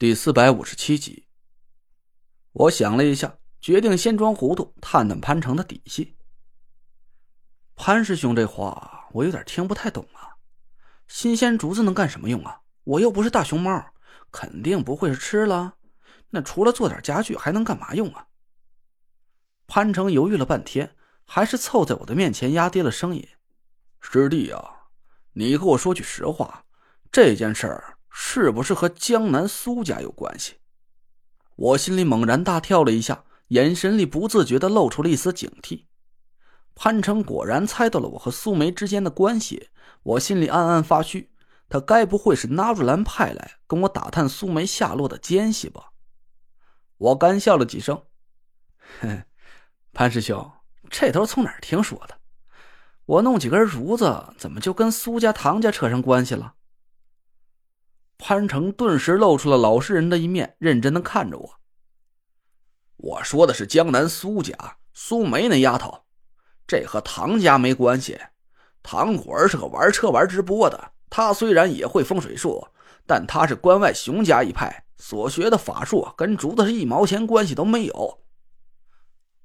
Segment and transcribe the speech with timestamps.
[0.00, 1.26] 第四百五十七集，
[2.52, 6.16] 我想了一下，决定先装糊涂，探探潘成的底细。
[7.76, 10.40] 潘师兄这话我有点听不太懂啊！
[11.06, 12.62] 新鲜竹子能干什么用啊？
[12.84, 13.92] 我又不是大熊猫，
[14.32, 15.74] 肯定不会是吃了。
[16.30, 18.26] 那除了做点家具，还能干嘛用啊？
[19.66, 20.96] 潘成犹豫了半天，
[21.26, 23.28] 还是凑在我的面前，压低了声音
[24.00, 24.88] ：“师弟啊，
[25.34, 26.64] 你和我说句实话，
[27.12, 30.56] 这件事儿……”是不是和江南苏家有关系？
[31.56, 35.84] 我心里猛然大跳了一下，眼神里不自觉的露出了一丝警惕。
[36.74, 39.68] 潘成果然猜到了我和苏梅之间的关系，
[40.02, 41.30] 我心里暗暗发虚，
[41.68, 45.92] 他该不会是纳若兰派来跟我打探苏梅下落的奸细吧？
[46.96, 48.02] 我干笑了几声，
[49.00, 49.24] 哼，
[49.92, 50.50] 潘师兄，
[50.88, 52.16] 这都是从哪儿听说的？
[53.04, 56.54] 我弄几根竹子，怎么就跟苏家、唐家扯上关系了？
[58.20, 61.50] 潘成顿时露出了老实人的一面，认真的看着我。
[62.98, 64.54] 我说的是江南苏家
[64.92, 66.02] 苏梅那丫头，
[66.66, 68.20] 这和唐家没关系。
[68.82, 72.68] 唐果儿是个玩车玩直播的，他虽然也会风水术，
[73.06, 78.18] 但他是关外熊家一派，所学的法术跟竹子是一毛钱关系都没有。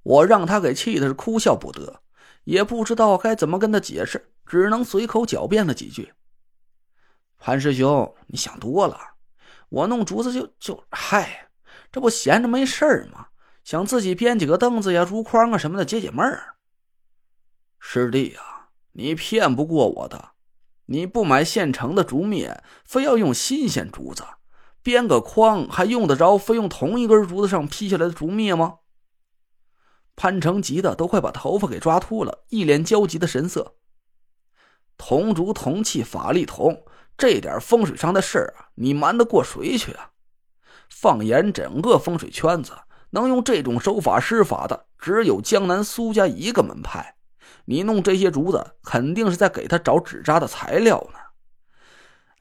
[0.04, 2.02] 我让他给气的是哭笑不得，
[2.44, 6.14] 也不知道该怎么跟他解释，只能随口狡辩了几句。
[7.46, 9.00] 潘师兄，你想多了。
[9.70, 11.48] 我弄竹子就就嗨，
[11.92, 13.28] 这不闲着没事儿吗？
[13.64, 16.56] 想自己编几个凳子呀、竹筐啊什么的解解闷儿。
[17.78, 20.32] 师弟呀，你骗不过我的。
[20.88, 24.24] 你不买现成的竹篾，非要用新鲜竹子
[24.82, 28.80] 编个筐，还用得着非用同一根竹子上劈下来的竹篾吗？
[30.16, 33.76] 潘成急得都快把头发给抓秃了，一脸焦急的神色。
[34.98, 36.84] 同竹同气，法力同。
[37.18, 40.12] 这点风水上的事啊，你瞒得过谁去啊？
[40.90, 42.74] 放眼整个风水圈子，
[43.10, 47.16] 能用这种手法施法的，只有江南苏家一个门派。
[47.66, 51.20] 你弄这些竹子，肯定是在给他找纸扎的材料呢。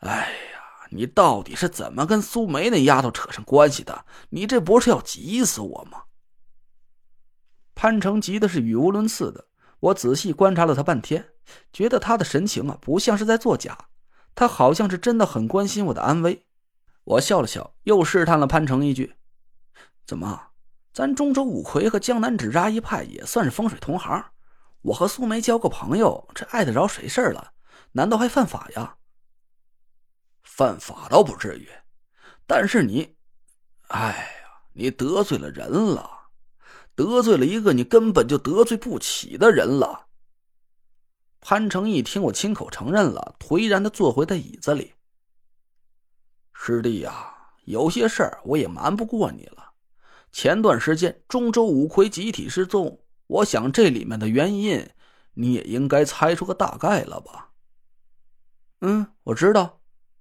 [0.00, 4.04] 哎呀，你到底是怎么跟苏梅那丫头扯上关系的？
[4.28, 6.02] 你这不是要急死我吗？
[7.74, 9.46] 潘成急的是语无伦次的。
[9.80, 11.26] 我仔细观察了他半天，
[11.72, 13.76] 觉得他的神情啊，不像是在作假。
[14.34, 16.44] 他好像是真的很关心我的安危，
[17.04, 19.14] 我笑了笑，又试探了潘成一句
[20.04, 20.48] ：“怎么，
[20.92, 24.24] 咱中州五魁和江南纸扎一派也算是风水同行？
[24.82, 27.52] 我和苏梅交个朋友，这碍得着谁事了？
[27.92, 28.96] 难道还犯法呀
[30.42, 31.68] ？”“犯法倒不至于，
[32.46, 33.16] 但是你，
[33.88, 36.10] 哎呀，你得罪了人了，
[36.94, 40.03] 得罪了一个你根本就得罪不起的人了。”
[41.46, 44.94] 潘成一听我亲口承认了，颓然的坐回在椅子里。
[46.54, 47.34] 师弟呀，
[47.66, 49.72] 有些事儿我也瞒不过你了。
[50.32, 54.88] 前段时间中州五魁集体失踪，我想这里面的原因，
[55.34, 57.50] 你也应该猜出个大概了吧？
[58.80, 59.80] 嗯，我知道，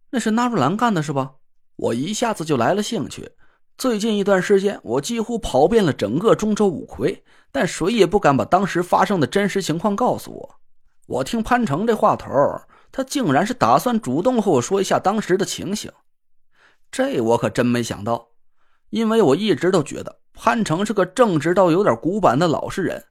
[0.09, 1.35] 那是纳若兰干的，是吧？
[1.77, 3.31] 我一下子就来了兴趣。
[3.77, 10.59] 最近一段时间，我几乎跑遍了整个中州五魁，但谁也不敢把当时发生的真实情况告诉我。
[11.13, 12.31] 我听潘成这话头，
[12.91, 15.91] 他竟然是打算主动和我说一下当时的情形，
[16.91, 18.29] 这我可真没想到，
[18.89, 23.05] 因为我一直都觉得潘成是个正直到有点古板的老实人。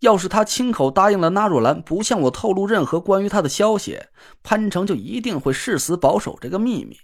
[0.00, 4.00] 要是他亲口答应了纳若兰不向我透露任何关于他的消息，
[4.42, 6.98] 潘成就一定会誓死保守这个秘密。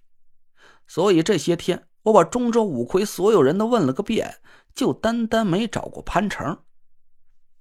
[0.88, 4.40] 所以这些天，我把中州五魁所有人都问了个遍，
[4.74, 6.58] 就单单没找过潘成。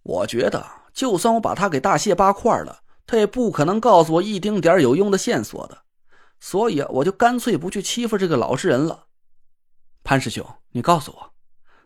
[0.01, 0.78] 我觉得。
[0.94, 5.83] 就算我把他给大卸八块了，他也不可能告诉我一丁点有用的线索的，
[6.39, 9.05] 所以我就干脆不去欺负这个老实人了。
[10.03, 11.33] 潘师兄，你告诉我，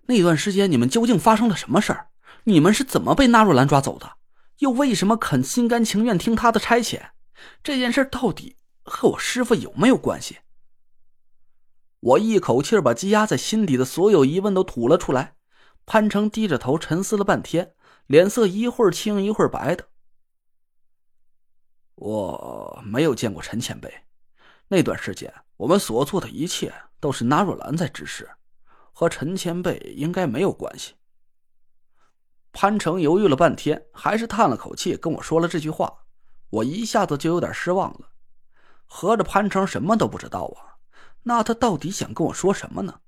[0.05, 2.07] 那段时间你们究竟发生了什么事儿？
[2.45, 4.13] 你们是怎么被纳若兰抓走的？
[4.59, 7.01] 又为什么肯心甘情愿听他的差遣？
[7.63, 10.37] 这件事到底和我师傅有没有关系？
[11.99, 15.35] 我一口气把积压在心底的所有疑问都吐了出来。
[15.85, 17.73] 潘成低着头沉思了半天。
[18.07, 19.87] 脸色一会儿青一会儿白的。
[21.95, 24.05] 我没有见过陈前辈，
[24.67, 28.29] 那段时间我们所做的一切都是纳若兰在指使，
[28.91, 30.95] 和陈前辈应该没有关系。
[32.51, 36.05] 潘成犹豫了半天，还是叹了口气跟我说了这句话。
[36.49, 38.09] 我一下子就有点失望了，
[38.85, 40.77] 合着潘成什么都不知道啊？
[41.23, 43.01] 那他到底想跟我说什么呢？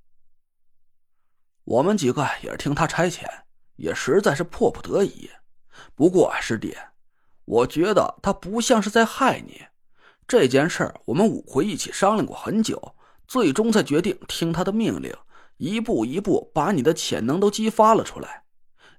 [1.63, 3.44] 我们几个也是听他差遣。
[3.75, 5.30] 也实在是迫不得已，
[5.95, 6.75] 不过师弟，
[7.45, 9.66] 我觉得他不像是在害你。
[10.27, 12.95] 这件事儿我们五魁一起商量过很久，
[13.27, 15.13] 最终才决定听他的命令，
[15.57, 18.44] 一步一步把你的潜能都激发了出来。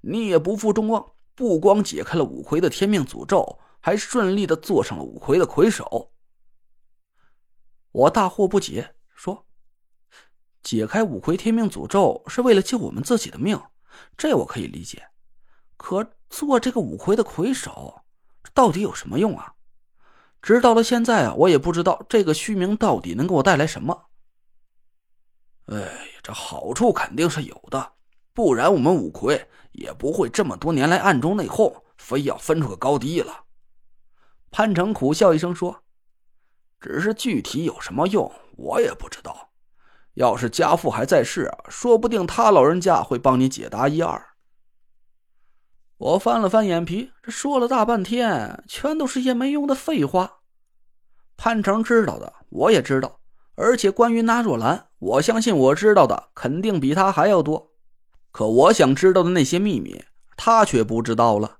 [0.03, 6.13] 你也不负众望，不光解开了五魁的天命诅咒，还顺利的做上了五魁的魁首。
[7.91, 9.47] 我大惑不解，说
[10.63, 13.61] ：“解开五魁天命诅咒是为了救我们自己的命，
[14.17, 15.09] 这我可以理解。
[15.77, 18.03] 可做这个五魁的魁首，
[18.55, 19.55] 到底有什么用啊？
[20.41, 24.07] 直到了现在啊，我也不知道这个虚名到底能给我带来什么。”
[25.67, 27.93] 哎呀，这好处肯定是有的，
[28.33, 33.45] 不然我们五魁也不会这么多年来暗中内讧，非要分出个高低了。
[34.51, 35.83] 潘成苦笑一声说
[36.81, 39.51] ：“只是具体有什么用，我也不知道。
[40.17, 44.23] 要是家父还在世啊，说不定他老人家会帮你解答一二。”
[45.99, 50.41] 我翻了翻眼皮，这说了大半天，全都是些没用的废话。
[51.39, 53.21] 潘成知道的，我也知道。
[53.55, 57.73] 而且关于那若兰，我相信我知道的肯定比他还要多。
[58.31, 60.05] 可我想知道的那些秘密，
[60.37, 61.59] 他却不知道了。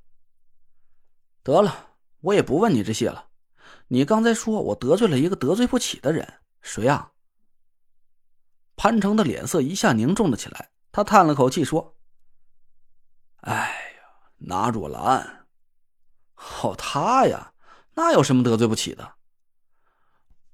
[1.43, 3.29] 得了，我也不问你这些了。
[3.89, 7.13] 你刚才说我得罪了一个得罪不起的人，谁啊？
[8.77, 11.97] 潘成的脸色一下凝重了起来，他叹了口气说
[13.43, 14.03] ：“哎呀，
[14.39, 15.47] 纳若兰，
[16.63, 17.53] 哦，他呀，
[17.95, 19.15] 那有什么得罪不起的？”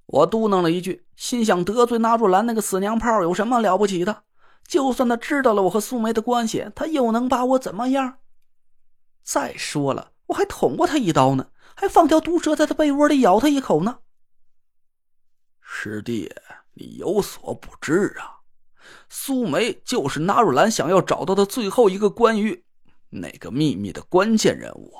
[0.06, 4.24] 我嘟囔了一句，心想得罪纳若兰那个死娘炮有什么了不起的？
[4.66, 8.18] 就算他知道了我和素梅的关系，他又能把我怎么样？
[9.22, 14.00] 再说了，我还捅过他一刀呢，还放条毒蛇在他被窝里咬他一口呢。
[15.60, 16.32] 师弟，
[16.74, 18.40] 你有所不知啊，
[19.08, 22.64] 苏梅就是纳若兰想要找到的最后一个关于
[23.10, 24.92] 那个秘密的关键人物。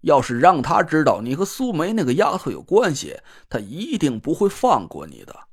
[0.00, 5.48] 要是让他知道你和苏梅那个丫头有关系，他一定不会放过你的。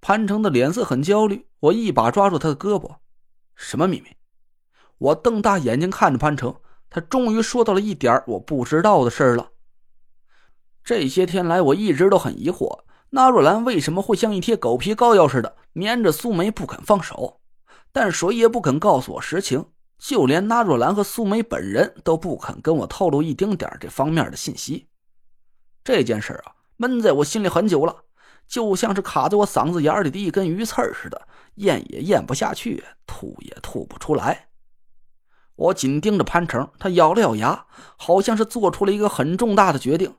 [0.00, 2.98] 潘成的脸色很焦虑，我一把抓住他的胳膊
[3.56, 4.10] ：“什么秘密？”
[4.98, 6.54] 我瞪大眼睛看着潘成，
[6.88, 9.50] 他终于说到了一点我不知道的事了。
[10.84, 12.83] 这些天来，我一直都很疑惑，
[13.14, 17.38] 纳若兰为什么会像一贴狗皮膏药似的粘着苏梅不肯放手，
[17.92, 19.66] 但谁也不肯告诉我实情。
[20.00, 24.88] 就连纳若兰和苏梅本人都不肯跟我透露一丁点这方面的信息。
[25.84, 27.98] 这件事啊，闷在我心里很久了，
[28.48, 34.48] 就像是卡在我嗓子眼里的一根鱼刺似的，咽也咽不下去，吐也吐不出来。
[35.54, 40.16] 我紧盯着潘成，他咬了咬牙，好像是做出了一个很重大的决定。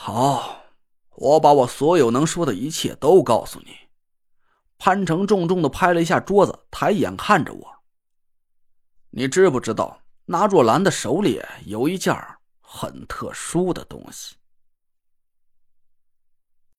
[0.00, 0.62] 好，
[1.16, 3.76] 我把我所有能说的一切都告诉你。
[4.78, 7.66] 潘成重重的拍了一下桌子，抬眼看着我。
[9.10, 12.16] 你知不知道，纳若兰的手里有一件
[12.60, 14.36] 很特殊的东西？